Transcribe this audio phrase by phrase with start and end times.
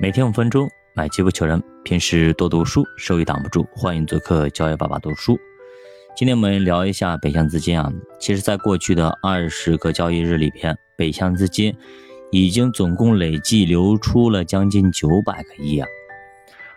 [0.00, 1.60] 每天五分钟，买机不求人。
[1.82, 3.66] 平时多读书，收益挡不住。
[3.72, 5.36] 欢迎做客教育爸爸读书。
[6.16, 7.92] 今天我们聊一下北向资金啊。
[8.20, 11.74] 其实，在过去的二十个交易日里边，北向资金
[12.30, 15.88] 已经总共累计流出了将近九百个亿啊。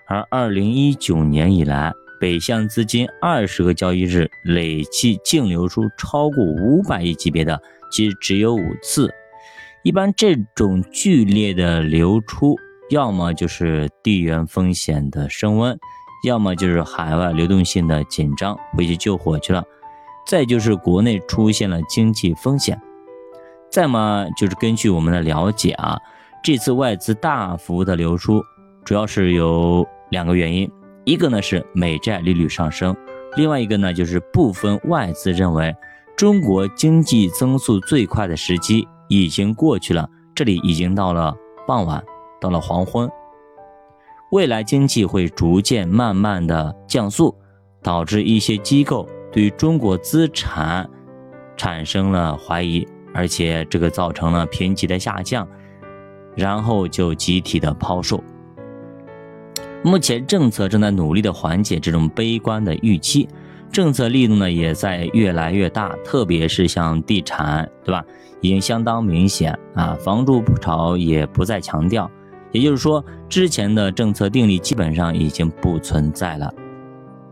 [0.08, 7.62] 而二零一九年以来，北向资金二十个交易日累计净流出超过五百亿级别的，
[7.92, 9.14] 其实只有五次。
[9.84, 12.58] 一般这种剧烈的流出。
[12.92, 15.80] 要么就是地缘风险的升温，
[16.26, 19.62] 要么就是海外流动性的紧张，回去救火去了；
[20.28, 22.76] 再就是国内出现了经济风险；
[23.72, 25.98] 再么就是根据我们的了解啊，
[26.44, 28.44] 这次外资大幅的流出，
[28.84, 30.70] 主要是有两个原因：
[31.06, 32.94] 一个呢是美债利率上升，
[33.38, 35.74] 另外一个呢就是部分外资认为
[36.18, 41.34] 中国经济增速最快的时机已经过去了，这里已经到了
[41.66, 42.04] 傍晚。
[42.42, 43.08] 到了黄昏，
[44.32, 47.34] 未来经济会逐渐慢慢的降速，
[47.84, 50.90] 导致一些机构对中国资产
[51.56, 55.48] 产生了怀疑，而且这个造成了评级的下降，
[56.36, 58.22] 然后就集体的抛售。
[59.84, 63.30] 目前政策正在努力的缓解这种悲观的预期，
[63.72, 68.04] 政策力度呢也在越来越大，特别是像地产，对吧？
[68.42, 72.10] 已经相当明显啊，房住不炒也不再强调。
[72.52, 76.54] 也就是说，之前的政策定力基本上已经不存在了。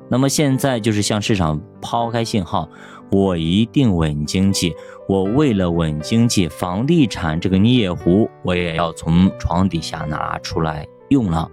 [0.09, 2.67] 那么现在就是向市场抛开信号，
[3.11, 4.73] 我一定稳经济。
[5.07, 11.49] 我为了稳经济，房地产这个孽壶我也要从床底下拿出来用了。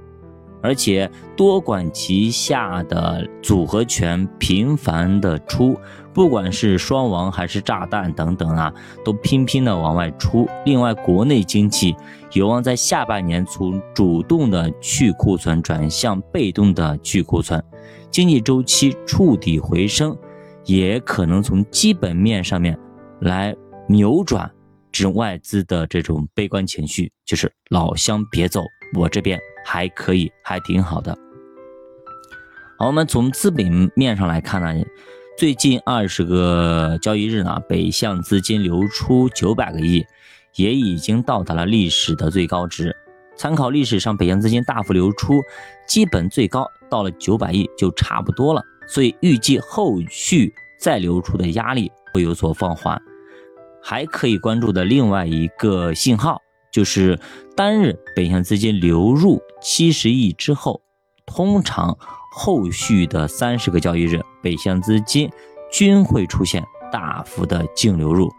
[0.67, 5.78] 而且多管齐下的组合拳频繁的出，
[6.12, 10.48] 不管是双王还是炸弹等等啊，都频频的往外出。
[10.64, 11.94] 另外，国内经济
[12.33, 17.62] 有望在下半年从主动的去库存转向被动的去库存，
[18.11, 20.19] 经济周期触底回升，
[20.65, 22.76] 也可能从基本面上面
[23.21, 23.55] 来
[23.88, 24.50] 扭转
[24.91, 28.65] 这种外资的这种悲观情绪，就是老乡别走，
[28.99, 29.38] 我这边。
[29.66, 31.19] 还可以，还挺好的。
[32.78, 34.84] 好，我们从资本面上来看呢，
[35.37, 40.06] 最近二十个交易日呢，北向资金流出九百个亿，
[40.55, 42.94] 也已经到达了历史的最高值。
[43.37, 45.43] 参考历史上北向资金大幅流出，
[45.88, 48.62] 基本最高到了九百亿就差不多了。
[48.87, 53.03] 所以预计后续再流出的压力会有所放缓。
[53.82, 56.41] 还可以关注的另外一个信号。
[56.76, 57.19] 就是
[57.56, 60.82] 单日北向资金流入七十亿之后，
[61.25, 61.97] 通常
[62.31, 65.31] 后续的三十个交易日北向资金
[65.72, 68.31] 均会出现大幅的净流入，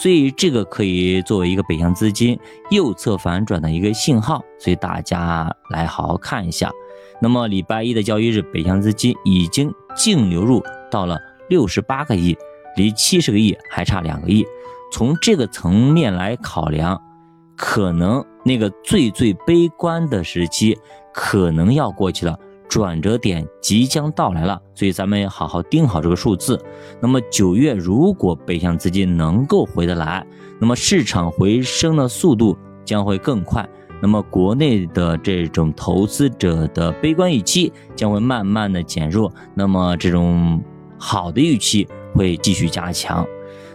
[0.00, 2.40] 所以这个可以作为一个北向资金
[2.70, 6.72] 右侧反转的一个信号，所以大家来好好看一下。
[7.20, 11.20] 那么礼拜一的交易日北向资金已经净流入到了
[11.50, 12.34] 六十八个亿，
[12.78, 14.42] 离七十个亿还差两个亿，
[14.90, 16.98] 从这个层面来考量。
[17.56, 20.76] 可能那个最最悲观的时期
[21.12, 22.36] 可能要过去了，
[22.68, 26.60] 转折点即将到来了，所以咱们要好好盯好这个数字。
[27.00, 30.26] 那么九月如果北向资金能够回得来，
[30.58, 33.68] 那么市场回升的速度将会更快，
[34.02, 40.60] 那么国内的这种投资者的悲观预期将会慢慢的减弱，那么这种
[40.98, 43.24] 好的预期会继续加强。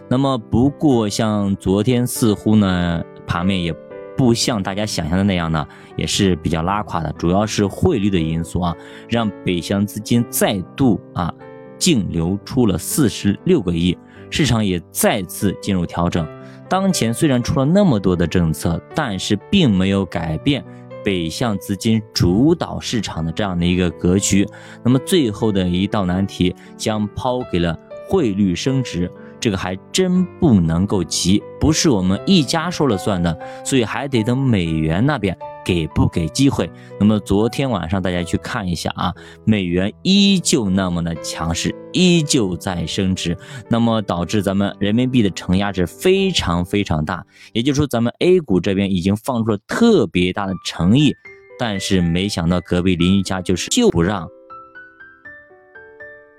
[0.08, 3.02] 那么不过像昨天似乎呢。
[3.30, 3.72] 盘面也
[4.16, 5.64] 不像大家想象的那样呢，
[5.96, 8.76] 也是比较拉垮的，主要是汇率的因素啊，
[9.08, 11.32] 让北向资金再度啊
[11.78, 13.96] 净流出了四十六个亿，
[14.30, 16.26] 市场也再次进入调整。
[16.68, 20.64] 当前虽然出了那么多的政策，但是并没有改变
[21.04, 24.44] 北向资金主导市场的这样的一个格局。
[24.84, 29.08] 那么最后的一道难题将抛给了汇率升值。
[29.40, 36.70] 这个还真不能够急，不是我们一家说了算的，所以还得等美元那边给不给机会。
[36.98, 39.14] 那么昨天晚上大家去看一下啊，
[39.44, 43.36] 美元依旧那么的强势，依旧在升值，
[43.68, 47.24] 那么导致咱们人民币的承压是非常非常大。
[47.52, 51.14] 也就是说，咱们 A 股这边已经放出了特别大的诚意，
[51.58, 54.28] 但是没想到隔壁邻居家就是就不让。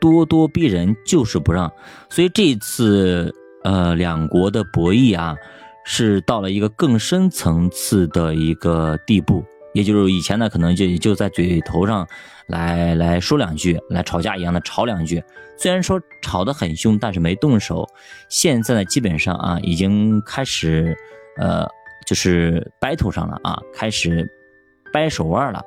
[0.01, 1.71] 咄咄逼人就是不让，
[2.09, 3.33] 所以这次
[3.63, 5.35] 呃两国的博弈啊，
[5.85, 12.05] 是到了一个更深层次的一个地步，也就是以前呢可能就就在嘴头上
[12.47, 15.23] 来来说两句，来吵架一样的吵两句，
[15.55, 17.87] 虽然说吵得很凶，但是没动手。
[18.27, 20.97] 现在呢基本上啊已经开始
[21.37, 21.67] 呃
[22.07, 24.27] 就是 battle 上了啊，开始
[24.91, 25.61] 掰手腕了。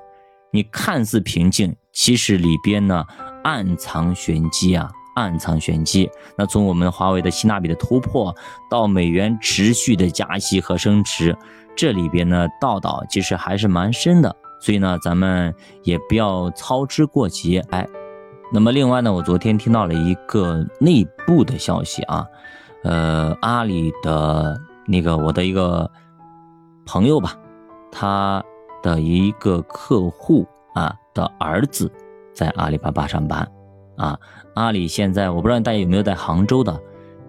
[0.50, 3.04] 你看似平静，其实里边呢
[3.44, 6.10] 暗藏玄机啊，暗藏玄机。
[6.36, 8.34] 那从我们华为的新纳比的突破，
[8.68, 11.34] 到美元持续的加息和升值，
[11.76, 14.34] 这里边呢道道其实还是蛮深的。
[14.60, 15.54] 所以呢，咱们
[15.84, 17.60] 也不要操之过急。
[17.70, 17.86] 哎，
[18.52, 22.26] 那么另外呢，我昨天听到了一个内部的消息啊，
[22.82, 25.90] 呃，阿里的那个我的一个
[26.84, 27.36] 朋友吧，
[27.92, 28.44] 他。
[28.84, 31.90] 的一个客户啊的儿子
[32.34, 33.48] 在阿里巴巴上班
[33.96, 34.18] 啊，
[34.54, 36.80] 阿里现在我不知道大家有没有在杭州的，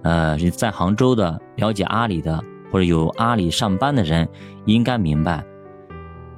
[0.02, 4.28] 呃，在杭州的了解阿里的或者有阿里上班的人
[4.66, 5.46] 应该明白，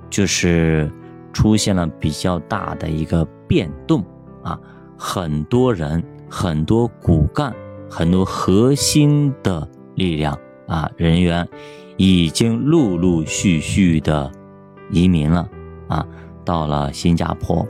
[0.09, 0.91] 就是
[1.33, 4.03] 出现了比较大的一个变动
[4.43, 4.59] 啊，
[4.97, 7.55] 很多人、很多骨干、
[7.89, 10.37] 很多核心的力量
[10.67, 11.47] 啊人员
[11.95, 14.31] 已经陆陆续续的。
[14.89, 15.45] 移民了
[15.89, 16.07] 啊，
[16.45, 17.67] 到了新加坡，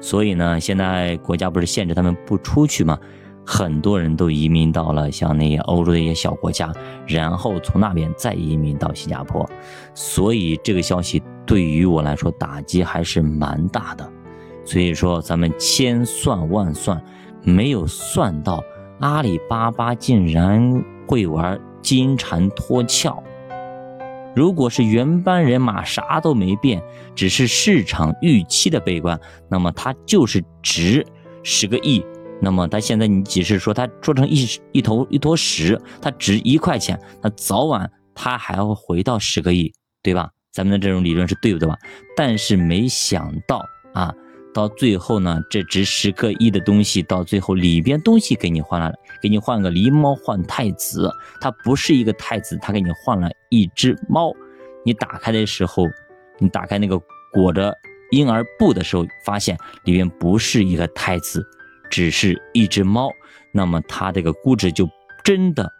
[0.00, 2.98] 所以呢，现在国家不是限制他们不出去吗？
[3.46, 6.72] 很多人都移民到了像那些欧洲的一些小国家，
[7.06, 9.48] 然后从那边再移民到新加坡，
[9.94, 14.08] 所以这个消息对于我来说打击还是蛮大的。
[14.64, 17.02] 所以说，咱们千算万算，
[17.42, 18.62] 没有算到
[19.00, 23.22] 阿里巴巴竟然会玩金蝉脱壳。
[24.34, 26.82] 如果是原班人马，啥都没变，
[27.14, 29.18] 只是市场预期的悲观，
[29.48, 31.04] 那么它就是值
[31.42, 32.04] 十个亿。
[32.40, 39.72] 那么它现在你只是说它做成一一头一坨屎，它值一块钱，那早晚它还会回到十个亿，
[40.02, 40.30] 对吧？
[40.52, 41.76] 咱们的这种理论是对的吧？
[42.16, 44.12] 但是没想到啊。
[44.52, 48.92] 到最后呢，这值十个亿的东西，到最后里边东西给你换了，
[49.22, 51.08] 给你换个狸猫换太子，
[51.40, 54.32] 它不是一个太子，它给你换了一只猫。
[54.84, 55.84] 你打开的时候，
[56.38, 57.00] 你打开那个
[57.32, 57.72] 裹着
[58.10, 61.46] 婴儿布的时候，发现里面不是一个太子，
[61.88, 63.08] 只是一只猫。
[63.52, 64.88] 那么它这个估值就
[65.22, 65.70] 真的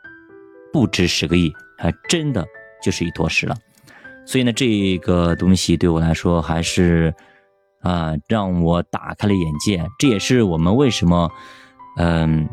[0.73, 2.47] 不值十个亿，还真的
[2.81, 3.57] 就是一坨屎了。
[4.25, 7.13] 所以呢，这个东西对我来说还是。
[7.81, 11.31] 啊，让我打开了眼界，这也是我们为什么，
[11.97, 12.49] 嗯，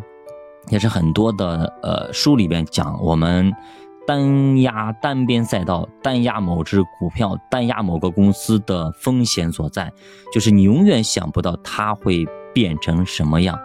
[0.69, 3.53] 也是很多的呃书里边讲，我们
[4.05, 9.91] 单压单边赛道，单压某只股票，单压某个公司的风险所在，
[10.33, 13.59] 就是你永远想不到它会变成什么样，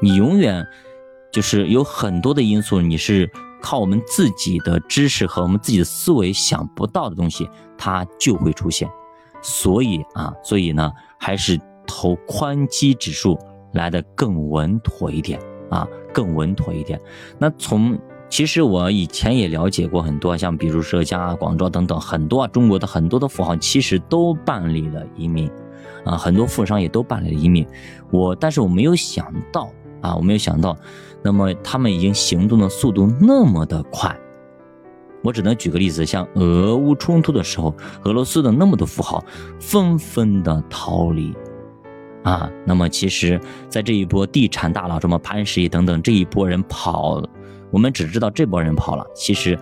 [0.00, 0.64] 你永远
[1.32, 3.28] 就是有很多的因素，你是
[3.60, 8.88] 靠我们自己的知识和我们自己的思维想不到的东西，它就会出现。
[9.42, 13.38] 所以啊，所以呢，还是投宽基指数
[13.72, 15.40] 来的更稳妥一点
[15.70, 17.00] 啊，更稳妥一点。
[17.38, 17.98] 那从
[18.28, 25.50] 其实我以前也了解过很多，像比如浙江啊、广州等等很多啊，中国的很多的富豪其实都办理了移民
[26.04, 27.66] 啊，很多富商也都办理了移民。
[28.12, 29.68] 我但是我没有想到
[30.00, 30.76] 啊，我没有想到，
[31.24, 34.16] 那么他们已经行动的速度那么的快。
[35.22, 37.74] 我只能举个例子，像俄乌冲突的时候，
[38.04, 39.22] 俄罗斯的那么多富豪
[39.58, 41.34] 纷纷的逃离，
[42.22, 47.22] 啊，那么其实，在这一波地产大佬，什么潘石屹等等这一波人跑，
[47.70, 49.58] 我们只知道这波人跑了，其实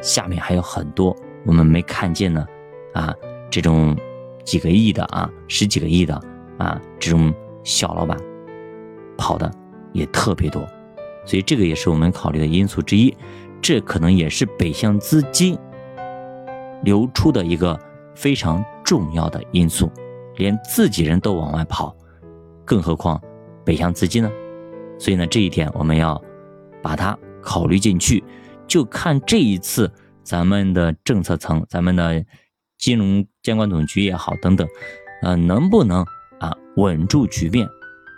[0.00, 1.16] 下面还有很多
[1.46, 2.46] 我们没看见呢，
[2.92, 3.14] 啊，
[3.50, 3.96] 这种
[4.44, 6.14] 几个亿的啊，十几个亿的
[6.58, 7.32] 啊，这种
[7.64, 8.18] 小老板
[9.16, 9.50] 跑的
[9.92, 10.62] 也特别多，
[11.28, 13.14] 所以这个也是我们考虑的因素之一。
[13.60, 15.58] 这可能也是北向资金
[16.84, 17.78] 流出的一个
[18.14, 19.90] 非常重要的因素，
[20.36, 21.94] 连自己人都往外跑，
[22.64, 23.20] 更何况
[23.66, 24.30] 北向资金呢？
[24.98, 26.18] 所以呢，这一点我们要
[26.80, 28.24] 把它考虑进去，
[28.66, 29.92] 就看这一次
[30.22, 32.24] 咱们的政策层、咱们的
[32.78, 34.66] 金融监管总局也好等等，
[35.22, 36.06] 呃，能不能
[36.38, 37.68] 啊稳住局面？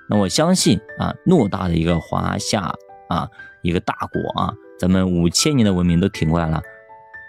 [0.08, 2.74] 那我相信啊，偌大的一个华夏
[3.10, 3.28] 啊，
[3.60, 4.54] 一个大国啊。
[4.78, 6.62] 咱们五千年的文明都挺过来了，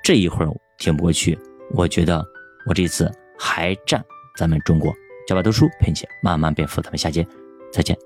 [0.01, 1.37] 这一会儿挺不过去。
[1.73, 2.25] 我觉得
[2.65, 4.01] 我这次还占
[4.37, 4.93] 咱们中国。
[5.27, 7.27] 脚板读书陪你慢慢变富，咱们下节
[7.73, 7.97] 再见。